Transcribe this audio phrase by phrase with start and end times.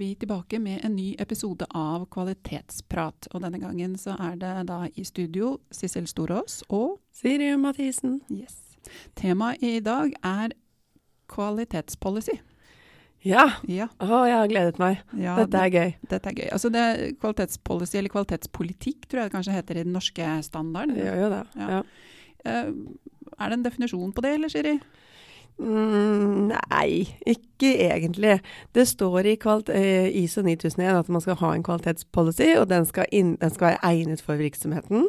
[0.00, 3.28] Vi tilbake med en ny episode av Kvalitetsprat.
[3.34, 8.20] Og denne gangen så er det da i studio Sissel Storås og Siri Mathisen.
[8.32, 8.56] Yes.
[9.18, 10.54] Temaet i dag er
[11.30, 12.38] kvalitetspolicy.
[13.28, 13.44] Ja.
[13.68, 15.02] Ja, Å, jeg har gledet meg.
[15.20, 15.90] ja Dette er gøy.
[16.08, 16.46] dette er gøy.
[16.56, 20.96] Altså det er kvalitetspolicy, eller kvalitetspolitikk, tror jeg det kanskje heter i den norske standarden.
[20.96, 21.42] Det gjør jo det.
[21.60, 21.68] Ja.
[21.74, 21.82] Ja.
[22.48, 22.72] Eh,
[23.36, 24.78] er det en definisjon på det, eller Siri?
[25.60, 28.38] Mm, nei, ikke egentlig.
[28.72, 29.34] Det står i
[29.76, 33.74] eh, ISO 9001 at man skal ha en kvalitetspolicy, og den skal, inn, den skal
[33.74, 35.08] være egnet for virksomheten.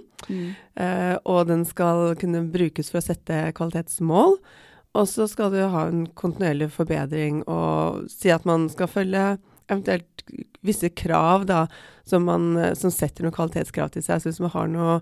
[0.75, 4.37] Eh, og den skal kunne brukes for å sette kvalitetsmål.
[4.91, 9.25] Og så skal du ha en kontinuerlig forbedring og si at man skal følge
[9.71, 10.25] eventuelt
[10.67, 11.63] visse krav da,
[12.03, 14.19] som, man, som setter noen kvalitetskrav til seg.
[14.19, 14.97] Så hvis man har noe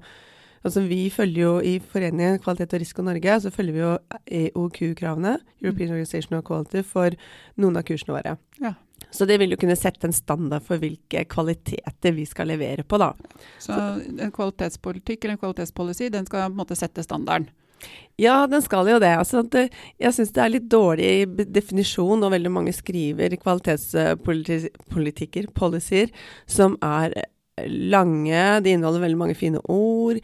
[0.65, 3.93] Altså Vi følger jo i Foreningen Kvalitet og Risiko Norge, så følger vi jo
[4.41, 7.15] EOQ-kravene, European Organization of Quality, for
[7.59, 8.35] noen av kursene våre.
[8.63, 8.75] Ja.
[9.11, 12.99] Så det vil jo kunne sette en standard for hvilke kvaliteter vi skal levere på,
[13.01, 13.13] da.
[13.61, 17.49] Så en kvalitetspolitikk eller en kvalitetspolicy, den skal på en måte sette standarden.
[18.19, 19.13] Ja, den skal jo det.
[19.15, 19.69] Altså, eh,
[20.03, 26.07] jeg syns det er litt dårlig definisjon, og veldig mange skriver kvalitetspolitikker, policyer,
[26.43, 27.23] som er eh,
[27.65, 28.61] lange.
[28.65, 30.19] De inneholder veldig mange fine ord.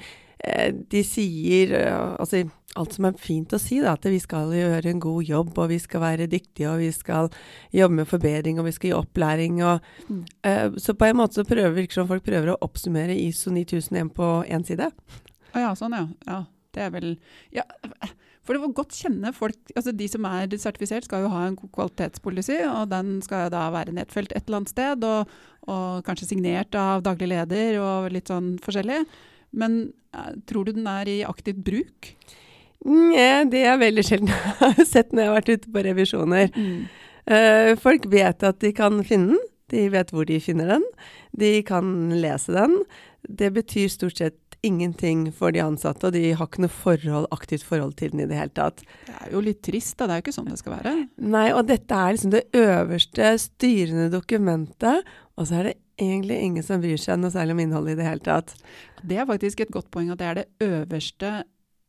[0.45, 3.93] Eh, De sier eh, altså alt som er fint å si, da.
[3.95, 7.29] At vi skal gjøre en god jobb, og vi skal være dyktige, og vi skal
[7.71, 9.61] jobbe med forbedring, og vi skal gi opplæring.
[9.63, 9.79] Og,
[10.09, 10.25] Mm.
[10.43, 14.11] uh, så på en måte så prøver virker som folk prøver å oppsummere ISO 9001
[14.13, 14.91] på én side.
[15.55, 16.07] Å ja, sånn ja.
[16.27, 16.43] ja.
[16.75, 17.13] Det er vel
[17.55, 17.63] ja,
[18.43, 21.55] For det var godt kjenne folk altså De som er sertifisert, skal jo ha en
[21.55, 25.31] kvalitetspolicy, og den skal da være nedfelt et eller annet sted, og,
[25.71, 29.05] og kanskje signert av daglig leder og litt sånn forskjellig.
[29.51, 29.79] Men
[30.15, 32.13] eh, tror du den er i aktivt bruk?
[32.85, 36.55] Nja, det er veldig sjelden jeg har sett når jeg har vært ute på revisjoner.
[36.55, 36.85] Mm.
[37.81, 39.51] folk vet at de kan finne den.
[39.73, 40.83] De vet hvor de finner den.
[41.33, 42.83] De kan lese den.
[43.25, 47.65] Det betyr stort sett ingenting for de ansatte, og de har ikke noe forhold, aktivt
[47.67, 48.81] forhold til den i det hele tatt.
[49.05, 50.07] Det er jo litt trist, da.
[50.07, 50.93] Det er jo ikke sånn det skal være.
[51.35, 56.63] Nei, og dette er liksom det øverste styrende dokumentet, og så er det egentlig ingen
[56.63, 58.55] som bryr seg noe særlig om innholdet i det hele tatt.
[59.03, 61.43] Det er faktisk et godt poeng at det er det øverste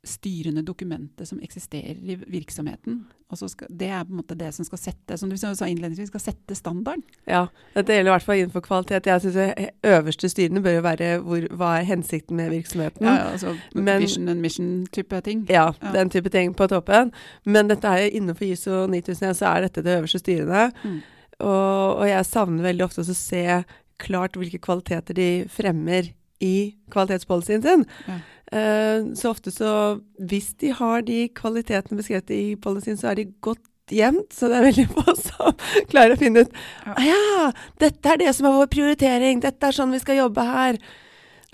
[0.06, 3.00] styrende dokumentet som eksisterer i virksomheten.
[3.26, 5.50] Og så skal, det er på en måte det som skal sette, som du sa
[5.66, 7.02] innledningsvis, skal sette standarden.
[7.26, 9.08] Ja, dette gjelder i hvert fall innenfor kvalitet.
[9.10, 13.02] Jeg synes det øverste styrende bør jo være hvor, hva er hensikten med virksomheten.
[13.08, 15.42] Ja, ja, altså Men- vision and mission-type ting.
[15.50, 15.92] Ja, Ja.
[15.92, 17.10] den type ting på toppen.
[17.44, 20.70] Men dette er innenfor ISO 9001, så er dette det øverste styrende.
[20.84, 21.00] Mm.
[21.40, 23.64] Og, og jeg savner veldig ofte å se
[24.02, 26.10] klart hvilke kvaliteter de fremmer
[26.44, 27.84] i kvalitetspolicyen sin.
[28.06, 28.18] Ja.
[28.52, 33.24] Eh, så ofte så Hvis de har de kvalitetene beskrevet i policyen, så er de
[33.42, 34.32] godt gjemt.
[34.34, 35.56] Så det er veldig få som
[35.92, 36.52] klarer å finne ut
[36.84, 36.92] Ja.
[36.92, 37.48] ah, ja,
[37.78, 40.78] dette er det som er vår prioritering, dette er sånn vi skal jobbe her.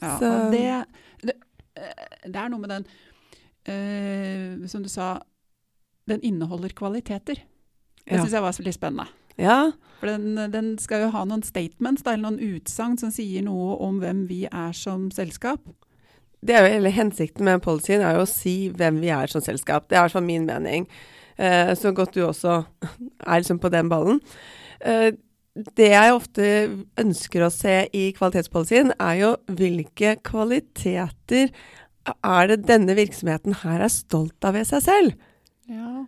[0.02, 0.84] Ja, Så- og det,
[1.22, 1.34] det,
[1.76, 2.86] eh, det er noe med den
[3.68, 5.20] uh, Som du sa,
[6.10, 7.36] den inneholder kvaliteter.
[8.02, 8.24] Det Ja.
[8.24, 9.06] syns jeg var litt spennende.
[9.40, 9.72] Ja,
[10.02, 13.76] For den, den skal jo ha noen statements, da, eller noen utsagn som sier noe
[13.84, 15.62] om hvem vi er som selskap.
[16.42, 19.44] det er jo hele hensikten med policyen er jo å si hvem vi er som
[19.44, 19.86] selskap.
[19.86, 20.88] Det er i hvert fall min mening.
[21.38, 22.64] Eh, så godt du også
[23.26, 24.18] er liksom på den ballen.
[24.80, 25.12] Eh,
[25.76, 26.46] det jeg ofte
[26.98, 31.52] ønsker å se i kvalitetspolicyen, er jo hvilke kvaliteter
[32.10, 35.28] er det denne virksomheten her er stolt av ved seg selv?
[35.70, 36.06] Ja.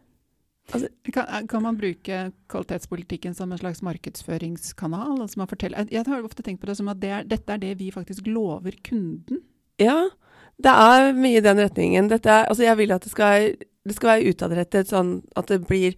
[0.73, 5.21] Altså- kan, kan man bruke kvalitetspolitikken som en slags markedsføringskanal?
[5.21, 7.61] Altså man forteller, jeg, har ofte tenkt på det som at det er, dette er
[7.61, 9.43] det vi faktisk lover kunden.
[9.79, 10.09] Ja,
[10.57, 12.09] det er mye i den retningen.
[12.09, 15.65] Dette er, altså jeg vil at det skal, det skal være utadrettet, sånn at det
[15.67, 15.97] blir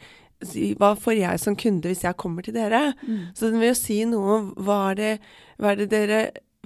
[0.77, 2.93] Hva får jeg som kunde hvis jeg kommer til dere?
[3.33, 5.13] Så den vil jo si noe om hva er det,
[5.57, 6.19] hva er det dere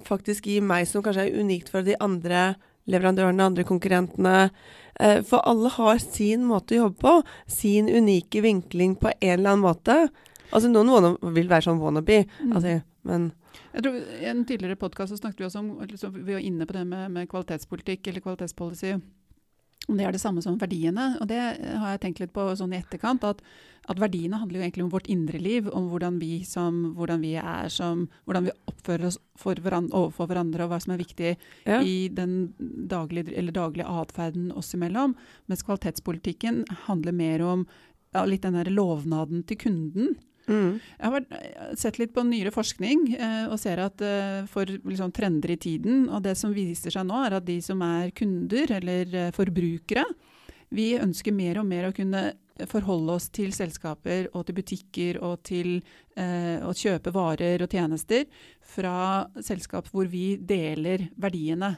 [0.02, 2.56] faktisk gir meg som kanskje er unikt for de andre
[2.90, 4.50] leverandørene, andre konkurrentene.
[4.98, 9.50] Eh, For alle har sin måte å jobbe på, sin unike vinkling på en eller
[9.52, 10.08] annen måte.
[10.52, 12.52] Altså Noen vil være sånn wannabe, Mm.
[12.56, 13.32] altså, men
[13.72, 16.72] Jeg tror, I en tidligere podkast snakket vi også om liksom, Vi var inne på
[16.72, 19.00] det med, med kvalitetspolitikk eller kvalitetspolicy.
[19.90, 21.14] Om det er det samme som verdiene.
[21.20, 23.26] Og det har jeg tenkt litt på sånn i etterkant.
[23.26, 23.42] At,
[23.90, 25.68] at verdiene handler jo egentlig om vårt indre liv.
[25.68, 30.64] Om hvordan vi, som, hvordan vi er som Hvordan vi oppfører oss hverandre, overfor hverandre,
[30.64, 31.34] og hva som er viktig
[31.66, 31.80] ja.
[31.82, 32.54] i den
[32.90, 35.16] daglige, daglige atferden oss imellom.
[35.50, 37.68] Mens kvalitetspolitikken handler mer om
[38.14, 40.18] ja, litt den der lovnaden til kunden.
[40.50, 40.80] Mm.
[40.82, 45.54] Jeg har sett litt på nyere forskning eh, og ser at eh, for liksom, trender
[45.54, 49.14] i tiden, og det som viser seg nå, er at de som er kunder eller
[49.14, 50.04] eh, forbrukere,
[50.74, 52.30] vi ønsker mer og mer å kunne
[52.70, 55.78] forholde oss til selskaper og til butikker og til
[56.18, 58.26] eh, å kjøpe varer og tjenester
[58.74, 61.74] fra selskap hvor vi deler verdiene.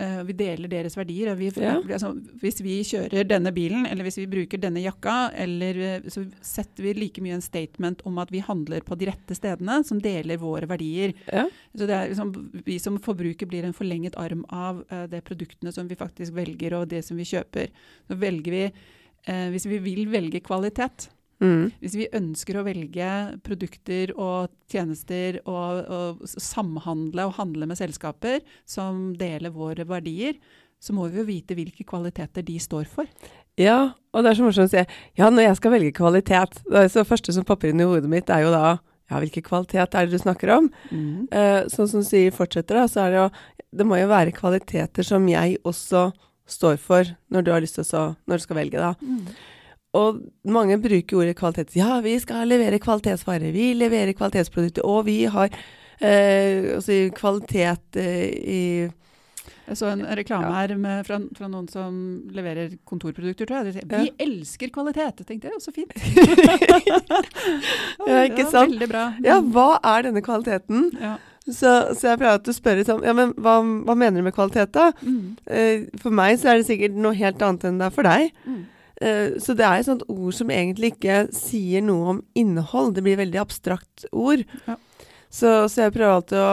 [0.00, 1.34] Uh, vi deler deres verdier.
[1.36, 1.74] Vi, ja.
[1.76, 6.24] altså, hvis vi kjører denne bilen, eller hvis vi bruker denne jakka, eller, uh, så
[6.40, 10.00] setter vi like mye en statement om at vi handler på de rette stedene, som
[10.00, 11.12] deler våre verdier.
[11.28, 11.44] Ja.
[11.76, 12.32] Så det liksom,
[12.64, 16.78] Vi som forbruker blir en forlenget arm av uh, de produktene som vi faktisk velger,
[16.78, 17.68] og det som vi kjøper.
[18.08, 18.64] Så velger vi,
[19.52, 21.10] Hvis vi vil velge kvalitet,
[21.40, 21.70] Mm.
[21.80, 23.10] Hvis vi ønsker å velge
[23.46, 30.36] produkter og tjenester og, og, samhandle og handle med selskaper som deler våre verdier,
[30.80, 33.08] så må vi jo vite hvilke kvaliteter de står for.
[33.60, 34.84] Ja, og det er så morsomt å si
[35.18, 38.30] ja, når jeg skal velge kvalitet Det så første som popper inn i hodet mitt,
[38.32, 38.78] er jo da
[39.10, 40.68] ja, hvilken kvalitet er det du snakker om?
[40.94, 41.26] Mm.
[41.34, 43.28] Eh, sånn som sier fortsetter, da, så er det jo
[43.80, 46.10] Det må jo være kvaliteter som jeg også
[46.50, 48.94] står for når du har lyst til å Når du skal velge, da.
[49.02, 49.26] Mm.
[49.98, 51.74] Og mange bruker ordet kvalitet.
[51.78, 53.50] Ja, vi skal levere kvalitetsvarer.
[53.54, 54.86] Vi leverer kvalitetsprodukter.
[54.86, 58.62] Og vi har eh, altså kvalitet eh, i
[59.70, 60.62] jeg så en reklame ja.
[60.64, 61.94] her med, fra, fra, noen som
[62.34, 63.84] leverer kontorprodukter, tror jeg.
[63.86, 64.14] Vi ja.
[64.24, 65.20] elsker kvalitet!
[65.22, 65.94] Jeg tenkte jeg, så fint.
[68.10, 68.72] ja, ikke sant?
[68.72, 69.04] Veldig bra.
[69.22, 70.88] Ja, hva er denne kvaliteten?
[70.98, 71.12] Ja.
[71.46, 74.74] Så, så, jeg pleier å spørre sånn Ja, men hva, hva, mener du med kvalitet,
[74.74, 74.90] da?
[75.06, 75.38] Mm.
[75.46, 78.34] Uh, for meg så er det sikkert noe helt annet enn det er for deg.
[78.50, 78.66] Mm.
[79.00, 82.94] Eh, så det er et sånt ord som egentlig ikke sier noe om innhold.
[82.96, 84.44] Det blir veldig abstrakt ord.
[84.66, 84.76] Ja.
[85.30, 86.52] Så, så, jeg prøver alltid å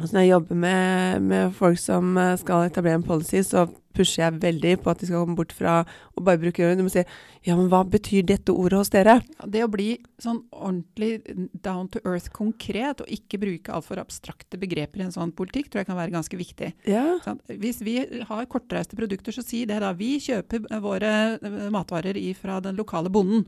[0.00, 4.24] Altså når jeg jobber med, med, folk som eh, skal etablere en policy, så pusher
[4.24, 5.82] jeg veldig på at de skal komme bort fra
[6.16, 6.80] å bare bruke øret.
[6.80, 7.04] Du må si
[7.42, 9.16] ja, men hva betyr dette ordet hos dere?
[9.38, 11.22] Ja, det å bli sånn ordentlig
[11.64, 15.82] down to earth konkret, og ikke bruke altfor abstrakte begreper i en sånn politikk, tror
[15.82, 16.72] jeg kan være ganske viktig.
[16.90, 17.04] Ja.
[17.24, 17.98] Sånn, hvis vi
[18.28, 19.90] har kortreiste produkter, så si det da.
[19.98, 23.46] Vi kjøper våre eh, matvarer fra den lokale bonden.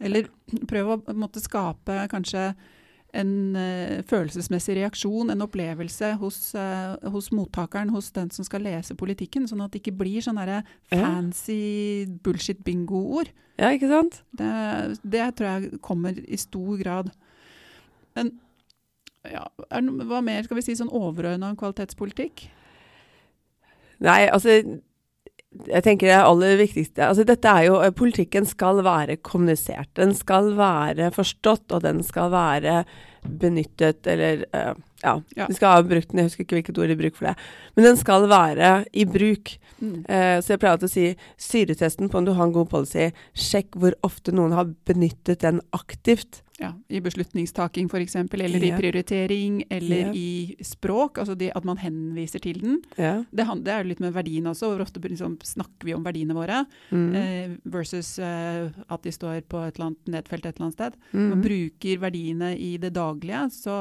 [0.00, 0.28] Eller
[0.68, 2.50] prøv å måtte skape kanskje
[3.16, 8.96] en uh, følelsesmessig reaksjon, en opplevelse hos, uh, hos, mottakeren, hos den som skal lese
[8.98, 9.48] politikken.
[9.50, 10.62] Sånn at det ikke blir sånne
[10.92, 13.32] fancy bullshit-bingo-ord.
[13.60, 14.22] Ja, ikke sant?
[14.36, 14.52] Det,
[15.02, 17.10] det, tror jeg kommer i stor grad.
[18.16, 18.32] Men
[19.28, 22.46] ja, er, hva mer skal vi si sånn overordna kvalitetspolitikk?
[24.00, 24.62] Nei, altså
[25.50, 29.90] jeg tenker det aller viktigste altså dette er jo, eh, Politikken skal være kommunisert.
[29.98, 32.84] Den skal være forstått, og den skal være
[33.20, 35.48] benyttet, eller uh, ja, ja.
[35.50, 37.48] Vi skal ha brukt den, jeg husker ikke hvilket ord de bruker for det.
[37.76, 39.52] Men den skal være i bruk.
[39.80, 39.98] Mm.
[40.06, 41.08] Uh, så jeg pleier å si
[41.50, 43.10] syretesten på om du har en god policy.
[43.36, 46.40] Sjekk hvor ofte noen har benyttet den aktivt.
[46.60, 48.76] Ja, I beslutningstaking f.eks., eller ja.
[48.76, 50.12] i prioritering, eller ja.
[50.12, 51.18] i språk.
[51.18, 52.74] Altså de, at man henviser til den.
[52.96, 54.68] Det, det, er jo litt med verdiene også.
[54.74, 56.58] Hvor ofte liksom, snakker vi om verdiene våre
[56.90, 57.06] mm.
[57.16, 60.98] eh, versus eh, at de står på et eller annet nedfelt et eller annet sted.
[61.14, 61.28] Mm.
[61.30, 63.78] Man bruker verdiene i det daglige, så,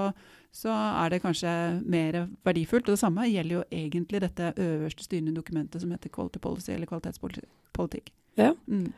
[0.55, 1.51] så er det kanskje
[1.83, 2.87] mer verdifullt.
[2.87, 6.87] Og det samme gjelder jo egentlig dette øverste styrende dokumentet som heter quality policy, eller
[6.87, 8.13] kvalitetspolitikk.
[8.39, 8.53] Ja.
[8.71, 8.93] Mm.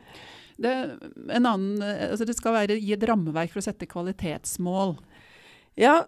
[0.62, 0.72] Det,
[1.34, 4.96] annen, altså det skal være, gi et rammeverk for å sette kvalitetsmål.
[5.80, 6.02] Ja,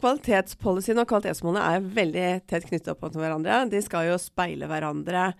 [0.00, 3.64] kvalitetspolicyen og kvalitetsmålene er veldig tett knyttet opp mot hverandre.
[3.72, 5.32] De skal jo speile hverandre.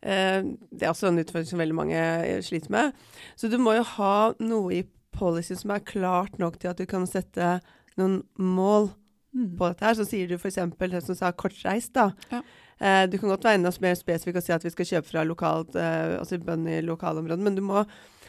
[0.00, 2.04] Eh, det er også en utfordring som veldig mange
[2.46, 2.96] sliter med.
[3.36, 4.84] Så du må jo ha noe i
[5.18, 7.58] policyen som er klart nok til at du kan sette
[7.98, 8.92] noen mål
[9.34, 9.56] mm.
[9.58, 9.98] på dette her.
[9.98, 10.60] Så sier du f.eks.
[10.78, 12.10] det som sa kortreist, da.
[12.32, 12.42] Ja.
[12.78, 15.26] Eh, du kan godt være enda mer spesifikk og si at vi skal kjøpe fra
[15.26, 17.82] lokalt, eh, altså bønder i lokalområdet, men du må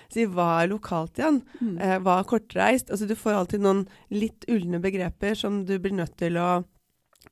[0.10, 1.42] si hva er lokalt igjen?
[1.62, 1.76] Mm.
[1.78, 2.90] Eh, hva er kortreist?
[2.90, 6.64] Altså Du får alltid noen litt ulne begreper som du blir nødt til å,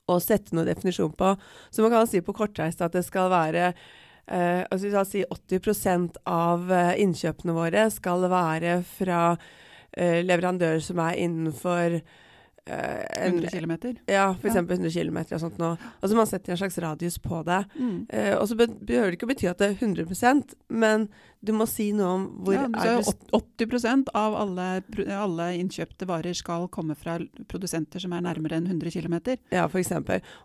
[0.08, 1.34] å sette noen definisjon på.
[1.72, 6.72] Så man kan si på kortreist at det skal være eh, altså si 80 av
[6.72, 12.00] eh, innkjøpene våre skal være fra eh, leverandører som er innenfor
[12.68, 13.74] 100 km?
[14.10, 14.56] Ja, f.eks.
[14.56, 14.62] Ja.
[14.62, 15.78] 100 km og sånt noe.
[16.02, 17.64] Altså man setter en slags radius på det.
[17.78, 17.98] Mm.
[18.10, 21.08] Eh, og så behøver det ikke å bety at det er 100% men
[21.40, 24.66] du må si noe om hvor ja, er du 80% av alle,
[25.14, 27.20] alle, innkjøpte varer skal komme fra
[27.52, 29.18] produsenter som er nærmere enn 100 km.
[29.54, 29.94] Ja, f.eks.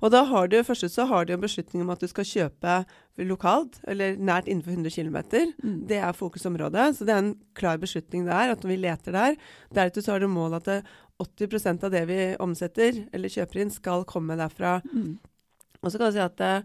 [0.00, 2.82] Og da har du først så har du en beslutning om at du skal kjøpe
[3.20, 5.18] lokalt, eller nært innenfor 100 km.
[5.62, 5.78] Mm.
[5.88, 6.90] Det er fokusområdet.
[6.96, 9.40] Så det er en klar beslutning der, at når vi leter der
[9.72, 10.78] Deretter så har du mål at det
[11.24, 14.80] 80% av det vi omsetter eller kjøper inn, skal komme derfra.
[14.92, 15.18] Mm.
[15.82, 16.62] Og så kan du si at eh,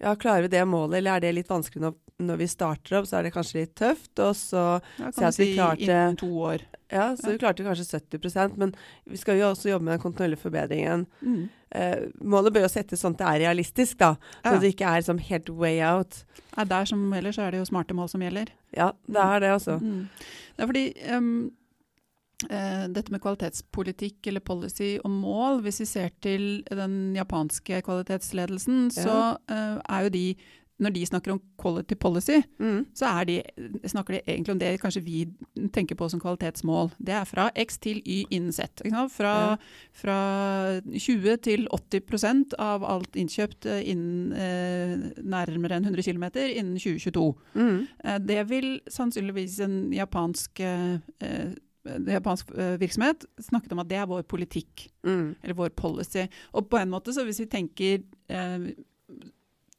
[0.00, 3.06] ja, klarer vi det målet, eller er det litt vanskelig når, når vi starter opp,
[3.08, 4.12] så er det kanskje litt tøft.
[4.22, 4.62] Og så,
[5.00, 6.62] Ja, kan si klarte- innen to år.
[6.90, 7.32] ja, så Ja.
[7.32, 8.74] vi klarte kanskje 70% men
[9.06, 11.06] vi skal jo også jobbe med den kontinuerlige forbedringen.
[11.22, 11.48] Mm.
[11.72, 14.14] Eh, målet bør jo settes sånn at det er realistisk, da.
[14.44, 14.58] Så Ja.
[14.58, 16.24] det ikke er som helt way out.
[16.56, 18.48] Ja, der som ellers er det jo smarte mål som gjelder.
[18.76, 19.80] Ja, det er det også.
[19.80, 20.08] Mm.
[20.56, 21.50] Det er fordi eh,
[22.48, 29.36] dette med kvalitetspolitikk eller policy og mål, hvis vi ser til den japanske kvalitetsledelsen, så
[29.50, 30.24] eh, er jo de
[30.80, 32.86] når de snakker om quality policy, Mm.
[32.96, 33.34] så er de,
[33.84, 35.26] snakker de egentlig om det kanskje vi
[35.74, 36.88] tenker på som kvalitetsmål.
[36.96, 38.80] Det er fra X til Y innen Z.
[39.12, 39.56] Fra, Ja.
[39.92, 46.78] fra 20 til 80% av alt innkjøpt eh, innen eh, nærmere enn 100 km innen
[46.78, 47.34] 2022.
[47.54, 47.86] Mm.
[48.04, 51.52] Eh, Det vil sannsynligvis en japansk, eh, eh,
[51.84, 55.34] japansk eh, virksomhet snakket om at det er vår politikk, Mm.
[55.42, 56.26] eller vår policy.
[56.54, 58.58] Og på en måte, så hvis vi tenker eh,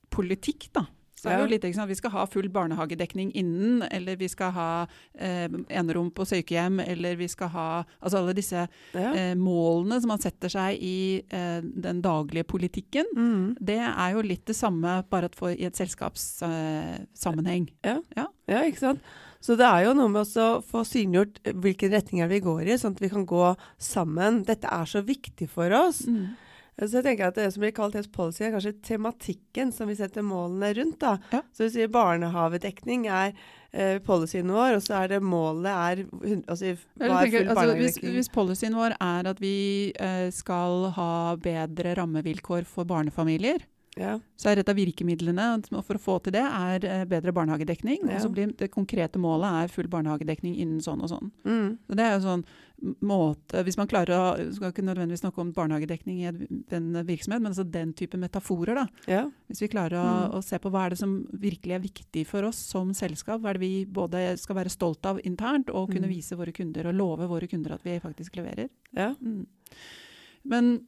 [0.10, 0.86] politikk, da,
[1.22, 1.89] så er det jo litt ikke sant?
[1.91, 7.15] Vi skal ha full barnehagedekning innen, eller vi skal ha eh, enerom på sykehjem, eller
[7.20, 7.67] vi skal ha
[8.01, 8.63] Altså alle disse
[8.98, 9.12] Ja.
[9.13, 13.05] eh, målene som man setter seg i eh, den daglige politikken.
[13.15, 13.55] Mm.
[13.62, 17.70] Det er jo litt det samme, bare at for, i et selskapssammenheng.
[17.86, 19.00] Ja, ikke sant.
[19.41, 22.77] Så det er jo noe med å få synliggjort eh, hvilke retninger vi går i,
[22.77, 24.43] sånn at vi kan gå sammen.
[24.48, 26.03] Dette er så viktig for oss.
[26.05, 26.38] Mm.
[26.81, 30.71] Så jeg tenker at Det som blir kvalitetspolicy, er kanskje tematikken som vi setter målene
[30.77, 31.00] rundt.
[31.01, 31.17] da.
[31.33, 31.41] Ja.
[31.53, 33.36] Så vi sier barnehavedekning er
[33.71, 36.05] eh, policyen vår, og så er det målet er
[36.48, 41.12] altså, hva er full altså, hvis, hvis policyen vår er at vi eh, skal ha
[41.41, 43.62] bedre rammevilkår for barnefamilier,
[43.98, 44.19] ja.
[44.38, 45.45] så er et av virkemidlene
[45.83, 48.07] for å få til det, er eh, bedre barnehagedekning.
[48.07, 48.15] Ja.
[48.15, 51.31] Og så blir det konkrete målet er full barnehagedekning innen sånn og sånn.
[51.45, 51.77] Mm.
[51.88, 52.45] Så det er jo sånn
[53.05, 56.25] måte Hvis man klarer å Skal ikke nødvendigvis snakke om barnehagedekning i
[56.74, 58.88] en- virksomhet, men altså den type metaforer, da.
[59.07, 59.29] ja.
[59.51, 60.33] Hvis vi klarer å, Mm.
[60.33, 63.50] å se på hva er det som virkelig er viktig for oss som selskap, hva
[63.51, 66.15] er det vi både skal være stolt av internt, og kunne Mm.
[66.15, 68.69] vise våre kunder og love våre kunder at vi faktisk leverer.
[68.95, 69.13] ja.
[69.21, 69.45] Mm.
[70.45, 70.81] Men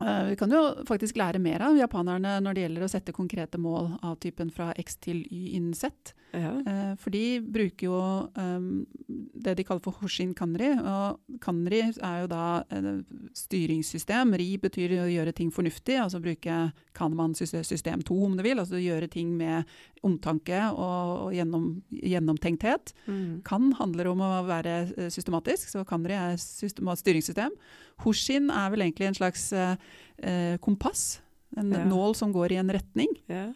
[0.00, 3.90] vi kan jo faktisk lære mer av japanerne når det gjelder å sette konkrete mål
[4.00, 6.14] av typen fra X til Y innen Z.
[6.32, 6.50] ja.
[6.66, 7.98] Eh, for de bruker jo
[8.36, 8.86] um,
[9.34, 10.68] det de kaller for Hoshin Kanri.
[10.78, 13.06] Og Kanri er jo da et
[13.36, 14.34] styringssystem.
[14.38, 16.58] Ri betyr å gjøre ting fornuftig, altså bruke
[16.96, 18.60] Kanman-system 2 om du vil.
[18.62, 19.68] Altså gjøre ting med
[20.06, 22.94] omtanke og, og gjennom, gjennomtenkthet.
[23.06, 23.40] Mm.
[23.46, 27.56] Kan handler om å være eh, systematisk, så Kanri er system, styringssystem.
[28.04, 29.74] Hoshin er vel egentlig en slags eh,
[30.22, 31.20] eh, kompass.
[31.58, 31.82] En Ja.
[31.84, 33.10] nål som går i en retning.
[33.28, 33.48] ja.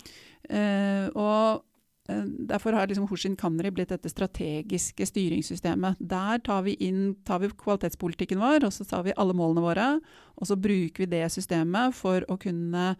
[0.45, 1.74] Eh, og eh,
[2.04, 5.96] Derfor har liksom Hoshin Kanri blitt dette strategiske styringssystemet.
[6.00, 9.88] Der tar vi inn tar vi kvalitetspolitikken vår, og så tar vi alle målene våre.
[10.37, 12.90] Og så bruker vi det systemet for å kunne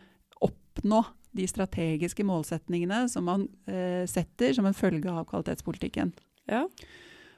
[0.45, 1.03] oppnå
[1.35, 6.15] de strategiske målsetningene som man eh, setter som en følge av kvalitetspolitikken.
[6.49, 6.65] ja.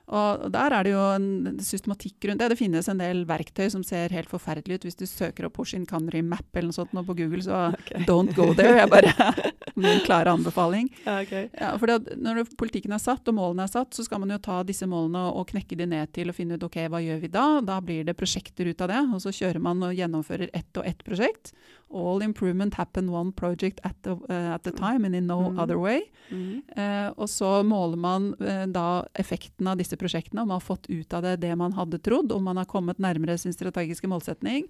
[0.07, 2.53] Og der er det jo en systematikk rundt det.
[2.53, 4.87] Det finnes en del verktøy som ser helt forferdelig ut.
[4.87, 8.05] Hvis du søker opp Hoshin Kanri Map eller noe sånt nå på Google, så okay.
[8.07, 8.79] don't go there.
[8.79, 9.13] Jeg bare
[9.77, 10.87] Min klare anbefaling.
[11.05, 11.51] Okay.
[11.53, 14.63] Ja, for Når politikken er satt og målene er satt, så skal man jo ta
[14.65, 17.45] disse målene og knekke de ned til og finne ut ok, hva gjør vi da?
[17.67, 19.03] Da blir det prosjekter ut av det.
[19.13, 21.53] Og så kjører man og gjennomfører ett og ett prosjekt.
[21.95, 25.59] All improvement happen one project at the, uh, at the time and in no Mm.
[25.62, 26.00] other way.
[26.33, 26.62] Mm.
[26.76, 30.90] Uh, og så måler man uh, da effekten av disse prosjektene, om man har fått
[30.90, 34.66] ut av det det man hadde trodd, om man har kommet nærmere sin strategiske målsetning.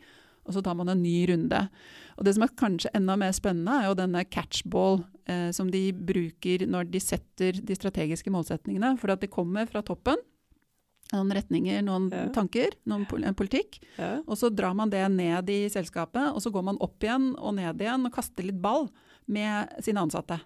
[0.46, 1.68] Og så tar man en ny runde.
[2.18, 5.04] Og Det som er kanskje enda mer spennende, er jo denne catchball
[5.50, 8.92] som de bruker når de setter de strategiske målsetningene.
[9.00, 10.14] For at det kommer fra toppen.
[11.12, 12.28] Noen retninger, noen Ja.
[12.34, 13.78] tanker, noen politikk.
[13.96, 14.20] Ja.
[14.26, 17.54] Og så drar man det ned i selskapet, og så går man opp igjen og
[17.54, 18.88] ned igjen og kaster litt ball
[19.28, 20.40] med sine ansatte.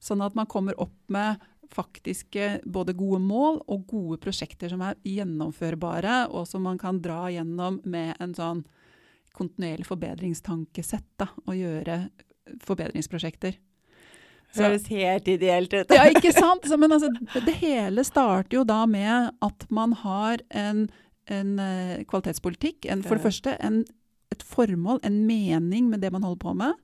[0.00, 1.38] Sånn at man kommer opp med
[1.70, 7.28] faktiske både gode mål og gode prosjekter som er gjennomførbare, og som man kan dra
[7.30, 8.64] gjennom med en sånn
[9.32, 12.10] kontinuerlig forbedringstankesett, da, og gjøre
[12.66, 13.54] forbedringsprosjekter.
[14.50, 15.92] Så- Høres helt ideelt ut.
[15.98, 16.66] ja, ikke sant?
[16.66, 20.88] Så, men altså, det, hele starter jo da med at man har en,
[21.30, 22.88] en eh, kvalitetspolitikk.
[22.90, 23.84] En, for det første en,
[24.34, 26.78] et formål, en mening med det man holder på med.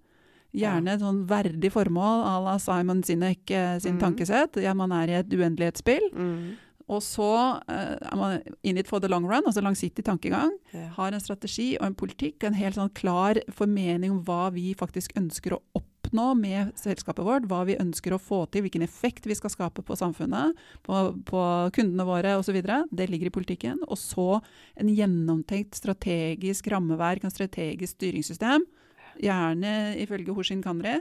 [0.56, 4.04] Gjerne et sånn verdig formål à la Simon Sinek eh, sin mm.
[4.04, 4.62] tankesett.
[4.62, 6.06] Ja, man er i et uendelighetsspill.
[6.14, 6.54] Mm.
[6.86, 7.32] Og så
[7.66, 10.52] uh, er man in it for the long run, altså langsiktig tankegang.
[10.70, 10.86] Ja.
[10.94, 15.16] Har en strategi og en politikk, en helt sånn klar formening om hva vi faktisk
[15.18, 19.26] ønsker å oppnå oppnå med selskapet vårt, hva vi ønsker å få til, hvilken effekt
[19.26, 21.42] vi skal skape på samfunnet, på, på
[21.76, 22.56] kundene våre osv.
[22.62, 23.82] Det ligger i politikken.
[23.88, 24.40] Og så
[24.78, 28.64] en gjennomtenkt strategisk rammeverk, en strategisk styringssystem.
[29.22, 31.00] Gjerne ifølge Hoshin Kanri.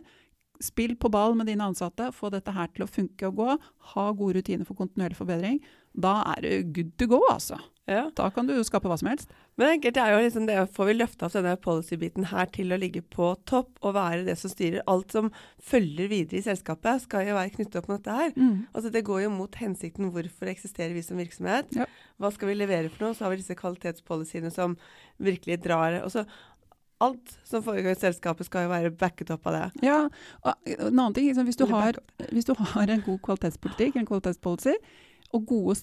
[0.64, 3.56] Spill på ball med dine ansatte, få dette her til å funke og gå.
[3.94, 5.60] Ha gode rutiner for kontinuerlig forbedring.
[5.92, 7.60] Da er det good to go, altså.
[7.86, 8.08] Ja.
[8.18, 9.30] Da kan du skape hva som helst.
[9.60, 13.04] Men det er jo liksom det, får vi løfta denne policy-biten her til å ligge
[13.14, 14.82] på topp og være det som styrer.
[14.90, 15.30] Alt som
[15.64, 18.34] følger videre i selskapet, skal jo være knyttet opp mot dette her.
[18.34, 18.66] Mm.
[18.72, 21.70] Altså Det går jo mot hensikten hvorfor eksisterer vi som virksomhet.
[21.78, 21.86] Ja.
[22.22, 23.16] Hva skal vi levere for noe?
[23.16, 24.78] Så har vi disse kvalitetspolicyene som
[25.22, 26.26] virkelig drar Og så
[27.04, 29.64] Alt som foregår i selskapet skal jo være backet opp av det.
[29.84, 29.98] Ja,
[30.48, 32.00] og en annen ting, liksom, hvis, du har,
[32.32, 34.78] hvis du har en god kvalitetspolitikk, en kvalitetspolicy,
[35.36, 35.76] og gode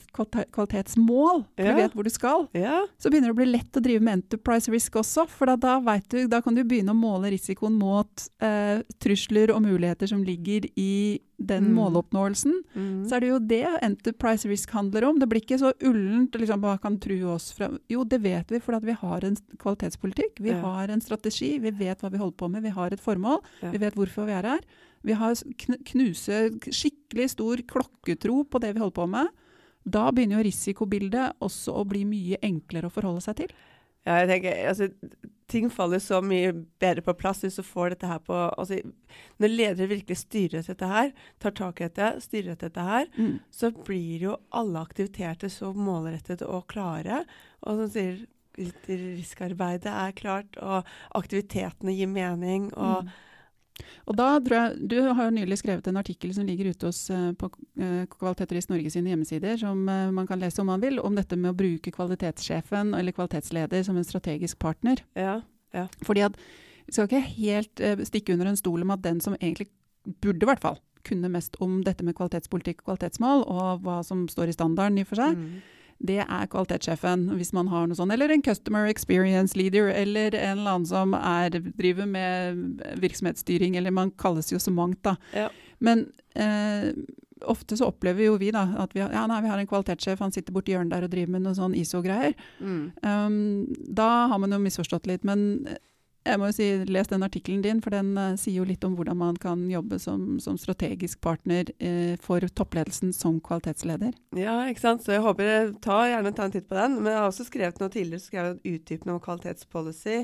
[0.53, 1.73] kvalitetsmål, for Ja.
[1.75, 2.87] du vet hvor du skal, Ja.
[2.99, 5.29] så begynner det å bli lett å drive med enterprise risk også.
[5.29, 5.79] For da, da,
[6.09, 10.67] du, da kan du begynne å måle risikoen mot eh, trusler og muligheter som ligger
[10.77, 11.75] i den Mm.
[11.75, 12.53] måloppnåelsen.
[12.77, 13.05] Mm.
[13.09, 15.19] Så er det jo det enterprise risk handler om.
[15.19, 18.57] Det blir ikke så ullent liksom, hva kan true oss fra Jo, det vet vi
[18.59, 20.39] at vi har en kvalitetspolitikk.
[20.41, 20.61] Vi Ja.
[20.61, 23.43] har en strategi, vi vet hva vi holder på med, vi har et formål.
[23.73, 24.61] Vi vet hvorfor vi er her.
[25.05, 29.29] Vi har knuse skikkelig stor klokketro på det vi holder på med.
[29.85, 33.55] Da begynner jo risikobildet også å bli mye enklere å forholde seg til.
[34.03, 34.89] Ja, jeg tenker, altså,
[35.53, 36.51] ting faller så mye
[36.83, 38.81] bedre på plass hvis du får dette her på altså,
[39.39, 43.07] Når ledere virkelig styrer etter dette her, tar tak i dette, styrer etter dette her,
[43.55, 47.23] så blir jo alle aktiviteter så målrettet og klare.
[47.63, 48.25] Og som sier,
[48.59, 52.73] riskarbeidet er klart, og aktivitetene gir mening.
[52.75, 53.13] og Mm.
[54.07, 57.11] Og da tror jeg, Du har jo nylig skrevet en artikkel som ligger ute hos,
[57.11, 60.67] eh, på eh, Kvalitet og Risk Norge sine hjemmesider, som eh, man kan lese om
[60.67, 65.05] man vil, om dette med å bruke kvalitetssjefen eller kvalitetsleder som en strategisk partner.
[65.15, 65.41] Ja,
[65.75, 65.89] ja.
[66.03, 66.37] Fordi at
[66.87, 69.69] Vi skal ikke helt stikke under en stol om at den som egentlig
[70.21, 74.27] burde i hvert fall kunne mest om dette med kvalitetspolitikk og kvalitetsmål, og hva som
[74.29, 75.63] står i standarden i og for seg, Mm.
[76.03, 78.13] Det er kvalitetssjefen, hvis man har noe sånt.
[78.15, 83.95] Eller en customer experience leader, eller en eller annen som er, driver med virksomhetsstyring, eller
[83.95, 85.17] man kalles jo så mangt, da.
[85.37, 85.49] Ja.
[85.83, 86.91] Men eh,
[87.47, 90.21] ofte så opplever jo vi da at vi har, ja, nei, vi har en kvalitetssjef,
[90.23, 92.37] han sitter borti hjørnet der og driver med noe sånn ISO-greier.
[92.61, 92.85] Mm.
[93.03, 93.39] Um,
[93.87, 95.67] da har man jo misforstått litt, men
[96.23, 98.95] jeg må jo si, les den artikkelen din, for den uh, sier jo litt om
[98.99, 104.15] hvordan man kan jobbe som, som strategisk partner uh, for toppledelsen som kvalitetsleder.
[104.39, 105.03] Ja, ikke sant.
[105.05, 107.01] Så jeg håper jeg tar gjerne ta en titt på den.
[107.01, 110.21] Men jeg har også skrevet noe tidligere, så skrev jeg en utdypende om kvalitetspolicy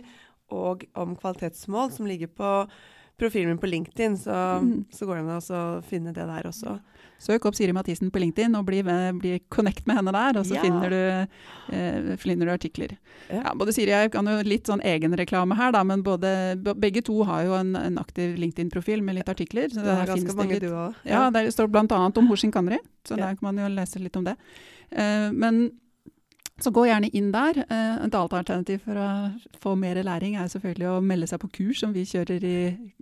[0.55, 2.53] og om kvalitetsmål, som ligger på
[3.19, 4.17] profilen min på LinkedIn.
[4.17, 4.31] Så,
[4.63, 4.85] Mm.
[4.91, 6.79] så går det an å finne det der også.
[7.19, 10.47] Søk opp Siri Mathisen på LinkedIn og bli, med- bli connect med henne der, og
[10.47, 10.63] så Ja.
[10.63, 12.97] finner, du, eh, finner du artikler.
[13.29, 13.43] Ja.
[13.43, 17.03] Ja, både Siri og jeg kan jo litt sånn egenreklame her, da, men både, begge
[17.03, 19.67] to har jo en, en aktiv LinkedIn-profil med litt artikler.
[19.69, 20.61] Så det er ganske mange litt.
[20.61, 20.95] du òg.
[21.05, 22.13] Ja, der står bl.a.
[22.17, 24.37] om Hoshin Kanri, så der kan man jo lese litt om det.
[24.93, 25.73] Eh, men
[26.61, 27.59] så gå gjerne inn der.
[27.71, 29.09] Eh, et annet alternativ for å
[29.63, 32.57] få mer læring er selvfølgelig å melde seg på kurs som vi kjører i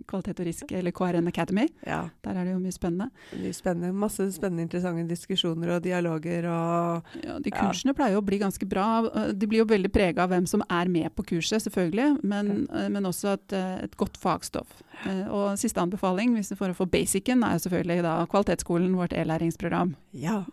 [0.07, 1.67] Kvalitet og risk, eller KRN Academy.
[1.85, 2.09] ja.
[2.23, 3.09] Der er det jo mye spennende.
[3.33, 3.93] Mye spennende.
[3.93, 7.61] Masse spennende, interessante diskusjoner og dialoger og Ja, de Ja.
[7.61, 9.05] kursene pleier jo å bli ganske bra.
[9.13, 12.67] Eh, De blir jo veldig prega av hvem som er med på kurset, selvfølgelig, men,
[12.71, 12.89] ja.
[12.89, 14.83] men også et, eh, et godt fagstoff.
[15.05, 18.95] Eh, Og siste anbefaling, hvis du får å få basicen, er jo selvfølgelig da Kvalitetsskolen,
[18.95, 19.95] vårt e-læringsprogram.
[20.13, 20.43] Ja.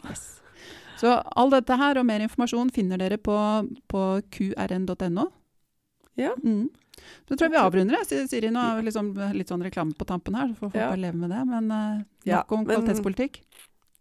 [1.01, 3.35] Så all dette her og mer informasjon finner dere på,
[3.91, 4.03] på
[4.35, 5.29] qrn.no.
[6.21, 6.33] Ja.
[6.45, 6.69] Mm.
[7.29, 8.51] Så tror jeg vi avrunder, jeg, Siri-.
[8.55, 10.91] Nå har vi liksom litt sånn reklame på tampen her, så får folk Ja.
[10.93, 11.41] bare leve med det.
[11.51, 13.41] Men uh, nok Ja, om kvalitetspolitikk.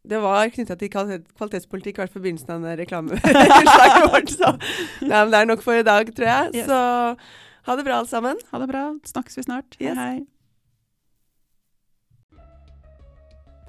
[0.04, 4.34] Det var knytta til kvalitetspolitikk, i hvert fall begynnelsen av den reklameslaget vårt.
[4.36, 4.50] Så
[5.08, 6.52] nei, det er nok for i dag, tror jeg.
[6.60, 6.68] Yes.
[6.68, 6.80] Så
[7.70, 8.42] ha det bra, alle sammen.
[8.52, 8.84] Ha det bra.
[9.08, 9.78] Snakkes vi snart.
[9.80, 9.96] Yes.
[9.98, 10.26] Hei, hei.